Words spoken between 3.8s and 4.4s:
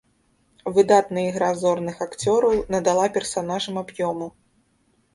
аб'ёму.